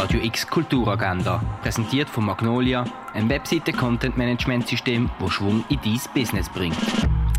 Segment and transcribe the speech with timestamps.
[0.00, 6.74] Radio X Kulturagenda, präsentiert von Magnolia, ein Webseite-Content-Management-System, das Schwung in dein Business bringt.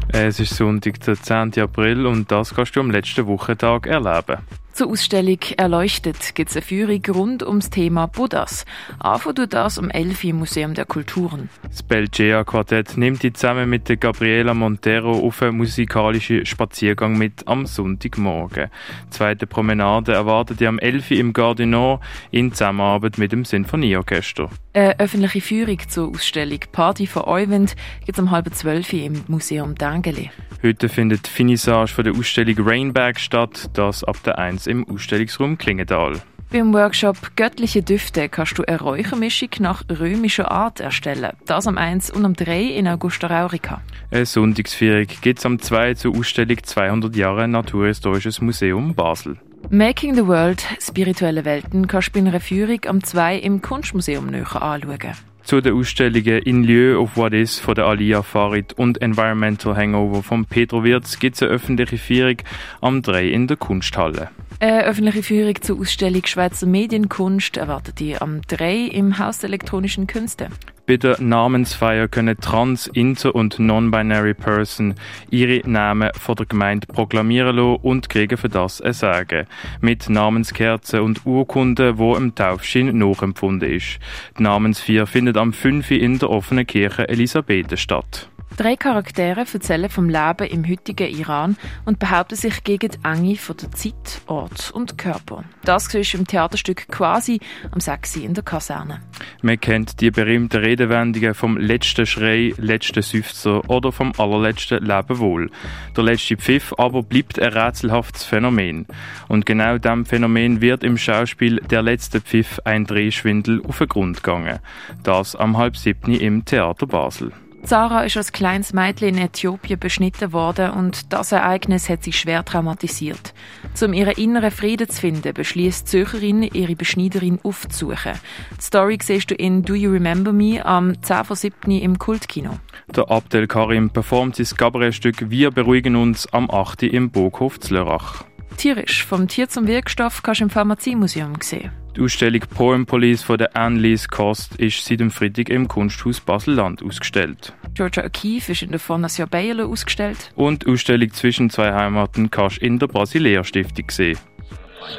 [0.09, 1.59] Es ist Sonntag, der 10.
[1.59, 4.37] April und das kannst du am letzten Wochentag erleben.
[4.73, 8.65] Zur Ausstellung Erleuchtet gibt es eine Führung rund ums Thema Buddhas.
[8.99, 11.49] Anfangen du das am Elfi im Museum der Kulturen.
[11.63, 17.47] Das Belgea Quartett nimmt dich zusammen mit der Gabriela Montero auf einen musikalischen Spaziergang mit
[17.49, 18.69] am Sonntagmorgen.
[19.07, 21.99] Die zweite Promenade erwartet ihr am Elfi im Gardinor
[22.31, 24.49] in Zusammenarbeit mit dem Sinfonieorchester.
[24.73, 29.75] Eine öffentliche Führung zur Ausstellung Party for Euwind gibt es um halb zwölf im Museum
[29.75, 30.31] Dangeli.
[30.63, 35.57] Heute findet die Finissage von der Ausstellung Rainbag statt, das ab der 1 im Ausstellungsraum
[35.57, 36.21] Klingenthal.
[36.51, 41.31] Beim Workshop Göttliche Düfte kannst du eine Räuchermischung nach römischer Art erstellen.
[41.45, 43.81] Das am 1 und am 3 in Augusta Raurica.
[44.11, 49.37] Eine Sonntagsführung gibt es am 2 zur Ausstellung 200 Jahre Naturhistorisches Museum Basel.
[49.69, 54.61] Making the World, spirituelle Welten, kannst du bei einer Führung am 2 im Kunstmuseum näher
[54.61, 55.15] anschauen.
[55.43, 60.23] Zu den Ausstellungen In Lieu of What Is von der Alia Farid und Environmental Hangover
[60.23, 62.37] von Pedro Wirz gibt es eine öffentliche Führung
[62.79, 64.29] am 3 in der Kunsthalle.
[64.59, 70.05] Eine öffentliche Führung zur Ausstellung Schweizer Medienkunst erwartet ihr am 3 im Haus der elektronischen
[70.05, 70.49] Künste.
[70.91, 74.95] Bei der Namensfeier können Trans-, Inter- und Non-Binary Person
[75.29, 79.47] ihre Namen von der Gemeinde proklamieren lassen und kriegen für das ein Sagen.
[79.79, 83.99] Mit Namenskerzen und Urkunden, wo im Taufschein nachempfunden ist.
[84.37, 85.91] Die Namensfeier findet am 5.
[85.91, 88.27] in der offenen Kirche Elisabethen statt.
[88.57, 93.55] Drei Charaktere erzählen vom Leben im heutigen Iran und behaupten sich gegen die Enge von
[93.55, 95.45] der Zeit, Ort und Körper.
[95.63, 97.39] Das ist im Theaterstück quasi
[97.71, 98.17] am 6.
[98.17, 99.01] in der Kaserne.
[99.41, 105.51] Man kennt die berühmten Redewendungen vom letzten Schrei, letzten Seufzer oder vom allerletzten Lebewohl.
[105.95, 108.87] Der letzte Pfiff aber bleibt ein rätselhaftes Phänomen.
[109.27, 114.23] Und genau diesem Phänomen wird im Schauspiel Der letzte Pfiff ein Drehschwindel auf den Grund
[114.23, 114.59] gegangen.
[115.03, 117.31] Das am halb siebten im Theater Basel.
[117.63, 122.43] Sarah ist als kleines Mädchen in Äthiopien beschnitten worden und das Ereignis hat sie schwer
[122.43, 123.33] traumatisiert.
[123.81, 128.13] Um ihren inneren Frieden zu finden, beschließt die Zürcherin, ihre Beschneiderin aufzusuchen.
[128.57, 131.71] Die Story siehst du in Do You Remember Me am 10 von 7.
[131.71, 132.57] im Kultkino.
[132.95, 136.83] Der Abdel Karim performt sein Kabarettstück Wir beruhigen uns am 8.
[136.83, 138.25] im Burghof Zlörach.
[138.57, 141.71] Tierisch, vom Tier zum Wirkstoff kannst du im Pharmaziemuseum sehen.
[141.95, 146.81] Die Ausstellung Poem Police von der Annelies Kost ist seit dem Freitag im Kunsthaus Basel-Land
[146.81, 147.53] ausgestellt.
[147.73, 150.31] Georgia O'Keeffe ist in der Fondation Bayerle ausgestellt.
[150.35, 154.17] Und die Ausstellung zwischen zwei Heimaten kannst du in der Basilea Stiftung sehen.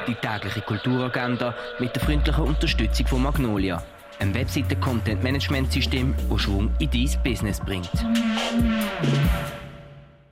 [0.07, 3.83] Die tägliche Kulturagenda mit der freundlichen Unterstützung von Magnolia,
[4.21, 7.91] einem Webseite-Content-Management-System, das Schwung in dein Business bringt.